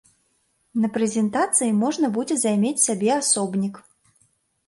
На 0.83 0.87
прэзентацыі 0.95 1.75
можна 1.83 2.09
будзе 2.17 2.37
займець 2.45 2.85
сабе 2.87 3.09
асобнік. 3.19 3.75